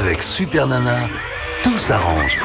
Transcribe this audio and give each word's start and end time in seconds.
Avec 0.00 0.22
Super 0.22 0.68
Nana, 0.68 1.08
tout 1.64 1.76
s'arrange. 1.76 2.38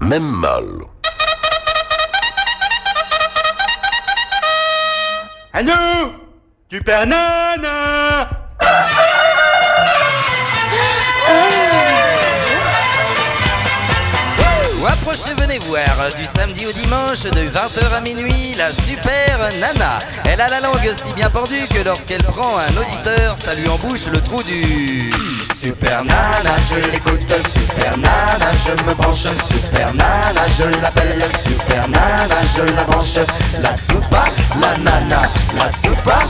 Même 0.00 0.28
mal. 0.40 0.64
Allô? 5.52 6.14
Super 6.68 7.06
Nana 7.06 7.91
venez 15.30 15.58
voir, 15.60 16.08
du 16.16 16.24
samedi 16.24 16.66
au 16.66 16.72
dimanche, 16.72 17.22
de 17.22 17.48
20h 17.48 17.96
à 17.96 18.00
minuit, 18.00 18.54
la 18.56 18.72
super 18.72 19.38
nana. 19.60 19.98
Elle 20.24 20.40
a 20.40 20.48
la 20.48 20.60
langue 20.60 20.90
si 20.96 21.14
bien 21.14 21.30
pendue 21.30 21.66
que 21.72 21.82
lorsqu'elle 21.84 22.22
prend 22.22 22.58
un 22.58 22.76
auditeur, 22.76 23.36
ça 23.38 23.54
lui 23.54 23.68
embouche 23.68 24.06
le 24.06 24.20
trou 24.20 24.42
du... 24.42 25.10
Super 25.54 26.04
nana, 26.04 26.56
je 26.68 26.90
l'écoute, 26.90 27.20
super 27.20 27.96
nana, 27.98 28.50
je 28.66 28.82
me 28.82 28.94
branche, 28.94 29.26
super 29.48 29.94
nana, 29.94 30.42
je 30.58 30.64
l'appelle. 30.80 31.22
Super 31.38 31.88
nana, 31.88 32.36
je 32.56 32.62
la 32.74 32.84
branche, 32.84 33.18
la 33.60 33.72
soupa, 33.72 34.24
la 34.60 34.76
nana, 34.78 35.22
la 35.56 35.68
soupa, 35.68 36.21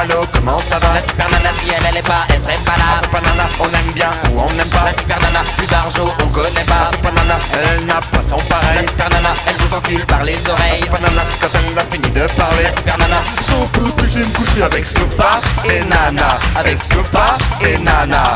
allô 0.00 0.26
comment 0.32 0.58
ça 0.58 0.78
va 0.78 0.94
La 0.94 1.00
super 1.00 1.28
nana, 1.30 1.50
si 1.56 1.70
elle, 1.70 1.86
elle 1.88 1.96
est 1.98 2.02
pas, 2.02 2.24
elle 2.28 2.40
serait 2.40 2.64
pas 2.64 2.76
là. 2.76 3.00
Super 3.02 3.22
Nana, 3.22 3.48
on 3.60 3.66
aime 3.68 3.92
bien 3.94 4.10
ou 4.32 4.40
on 4.40 4.52
n'aime 4.54 4.68
pas 4.68 4.84
La 4.84 4.94
super 4.96 5.20
nana, 5.20 5.42
plus 5.56 5.66
d'argent, 5.66 6.06
on 6.22 6.26
connaît 6.28 6.64
pas. 6.64 6.90
Super 6.92 7.12
Nana, 7.12 7.38
elle 7.52 7.84
n'a 7.86 8.00
pas 8.00 8.22
son 8.22 8.36
La 8.36 8.56
pareil 8.56 8.88
super 8.88 9.10
nana, 9.10 9.34
elle 9.46 9.56
vous 9.56 9.74
encule 9.74 10.04
par 10.06 10.22
les 10.22 10.38
oreilles. 10.48 10.82
Super 10.82 11.00
Nana, 11.02 11.22
quand 11.40 11.48
elle 11.54 11.78
a 11.78 11.84
fini 11.84 12.10
de 12.10 12.26
parler 12.36 12.62
La 12.64 12.74
super 12.76 12.98
nana, 12.98 13.22
J'en 13.48 13.66
peux 13.66 13.90
plus, 13.92 14.08
je 14.08 14.18
vais 14.20 14.26
me 14.26 14.34
coucher 14.34 14.62
avec 14.62 14.84
Soupa 14.84 15.40
et 15.68 15.80
Nana 15.84 16.38
Avec 16.56 16.78
Soupa 16.78 17.36
et 17.66 17.78
Nana 17.78 18.34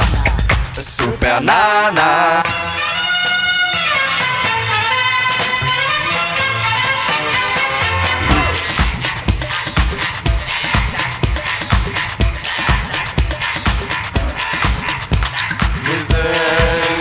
Super 0.76 1.40
Nana 1.40 2.43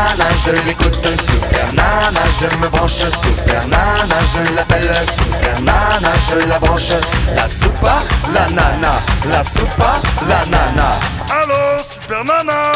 Nana, 0.01 0.25
je 0.43 0.51
l'écoute, 0.65 1.07
Super. 1.27 1.73
Nana, 1.73 2.21
je 2.39 2.57
me 2.57 2.67
branche, 2.69 3.03
Super. 3.21 3.67
Nana, 3.67 4.17
je 4.33 4.55
l'appelle 4.55 4.91
Super. 5.15 5.61
Nana, 5.61 6.11
je 6.27 6.47
la 6.47 6.57
branche, 6.57 6.93
la 7.35 7.45
soupa, 7.45 8.01
la 8.33 8.49
nana, 8.49 8.93
la 9.29 9.43
soupa, 9.43 10.01
la 10.27 10.43
nana. 10.47 10.97
Allô 11.29 11.83
Super 11.83 12.25
Nana 12.25 12.71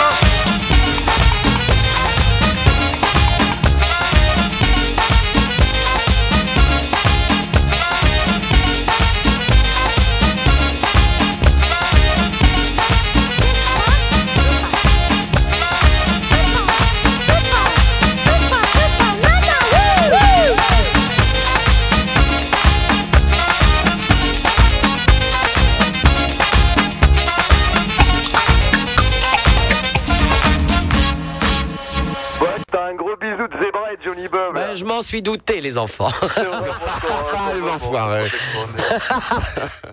Là. 34.35 34.51
Ben, 34.53 34.75
je 34.75 34.83
m'en 34.83 35.01
suis 35.01 35.21
douté, 35.21 35.61
les 35.61 35.77
enfants. 35.77 36.11
C'est 36.35 36.43
les 37.55 37.67
enfoirés. 37.69 38.29